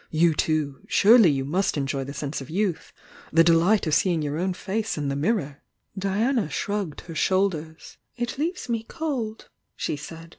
You 0.09 0.33
too— 0.33 0.79
surely 0.87 1.29
you 1.29 1.45
must 1.45 1.77
enjoy 1.77 2.05
the 2.05 2.13
sense 2.15 2.41
of 2.41 2.49
youth— 2.49 2.91
the 3.31 3.43
delight 3.43 3.85
of 3.85 3.93
seeing 3.93 4.23
your 4.23 4.35
own 4.39 4.55
face 4.55 4.97
m 4.97 5.09
the 5.09 5.15
mirror 5.15 5.61
1 5.93 5.99
Diana 5.99 6.49
shrugged 6.49 7.01
her 7.01 7.13
shoulders. 7.13 7.97
"It 8.17 8.39
leaves 8.39 8.67
me 8.67 8.83
cold!" 8.89 9.47
she 9.75 9.95
said. 9.95 10.29